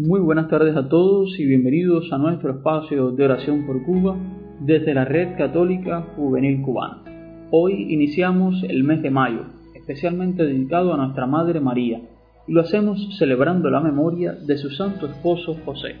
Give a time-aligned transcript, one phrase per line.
[0.00, 4.16] Muy buenas tardes a todos y bienvenidos a nuestro espacio de oración por Cuba
[4.60, 7.02] desde la Red Católica Juvenil Cubana.
[7.50, 12.00] Hoy iniciamos el mes de mayo, especialmente dedicado a nuestra Madre María,
[12.46, 15.96] y lo hacemos celebrando la memoria de su santo esposo José,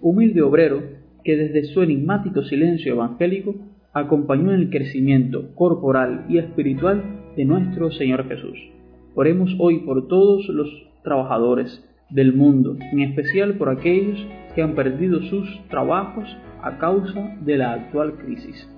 [0.00, 0.82] humilde obrero
[1.22, 3.54] que desde su enigmático silencio evangélico
[3.92, 7.00] acompañó en el crecimiento corporal y espiritual
[7.36, 8.58] de nuestro Señor Jesús.
[9.14, 10.68] Oremos hoy por todos los
[11.04, 14.18] trabajadores, del mundo, en especial por aquellos
[14.54, 16.24] que han perdido sus trabajos
[16.62, 18.68] a causa de la actual crisis.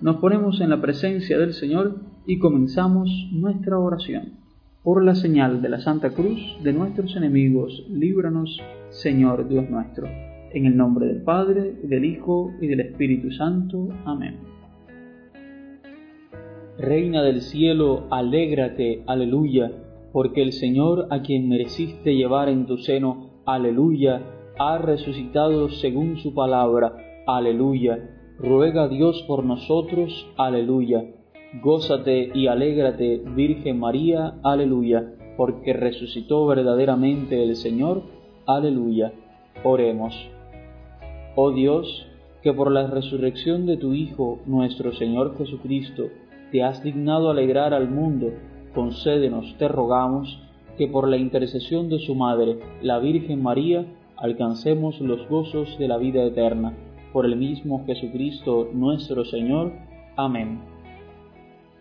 [0.00, 1.96] Nos ponemos en la presencia del Señor
[2.26, 4.34] y comenzamos nuestra oración.
[4.82, 10.06] Por la señal de la Santa Cruz de nuestros enemigos, líbranos, Señor Dios nuestro.
[10.52, 13.88] En el nombre del Padre, del Hijo y del Espíritu Santo.
[14.04, 14.36] Amén.
[16.78, 19.70] Reina del cielo, alégrate, aleluya
[20.14, 24.22] porque el Señor a quien mereciste llevar en tu seno, aleluya,
[24.56, 28.10] ha resucitado según su palabra, aleluya.
[28.38, 31.04] Ruega a Dios por nosotros, aleluya.
[31.60, 38.04] Gózate y alégrate, Virgen María, aleluya, porque resucitó verdaderamente el Señor,
[38.46, 39.12] aleluya.
[39.64, 40.14] Oremos.
[41.34, 42.06] Oh Dios,
[42.40, 46.04] que por la resurrección de tu Hijo, nuestro Señor Jesucristo,
[46.52, 48.30] te has dignado alegrar al mundo,
[48.74, 50.40] concédenos, te rogamos,
[50.76, 53.86] que por la intercesión de su Madre, la Virgen María,
[54.16, 56.74] alcancemos los gozos de la vida eterna.
[57.12, 59.72] Por el mismo Jesucristo nuestro Señor.
[60.16, 60.60] Amén.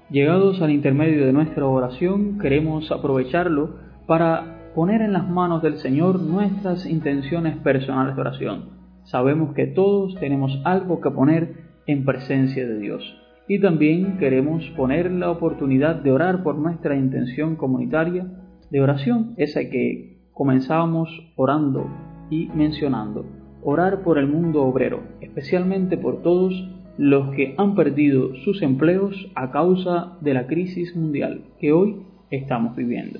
[0.10, 6.22] Llegados al intermedio de nuestra oración, queremos aprovecharlo para poner en las manos del Señor
[6.22, 8.66] nuestras intenciones personales de oración.
[9.06, 11.56] Sabemos que todos tenemos algo que poner
[11.88, 17.56] en presencia de Dios y también queremos poner la oportunidad de orar por nuestra intención
[17.56, 18.28] comunitaria
[18.70, 21.88] de oración, esa que comenzábamos orando
[22.30, 23.26] y mencionando.
[23.62, 26.54] Orar por el mundo obrero, especialmente por todos
[26.98, 32.76] los que han perdido sus empleos a causa de la crisis mundial que hoy estamos
[32.76, 33.20] viviendo.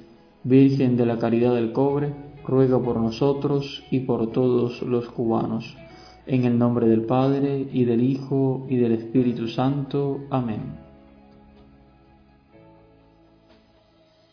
[0.43, 5.77] Virgen de la Caridad del Cobre, ruega por nosotros y por todos los cubanos.
[6.25, 10.21] En el nombre del Padre, y del Hijo, y del Espíritu Santo.
[10.31, 10.79] Amén.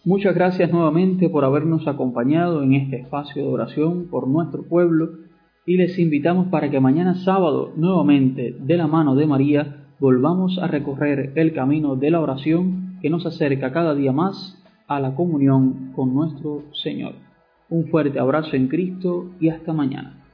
[0.04, 5.10] Muchas gracias nuevamente por habernos acompañado en este espacio de oración por nuestro pueblo
[5.66, 10.66] y les invitamos para que mañana sábado, nuevamente de la mano de María, volvamos a
[10.68, 14.57] recorrer el camino de la oración que nos acerca cada día más
[14.88, 17.14] a la comunión con nuestro Señor.
[17.68, 20.27] Un fuerte abrazo en Cristo y hasta mañana.